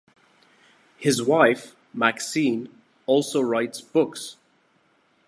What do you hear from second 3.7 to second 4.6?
books.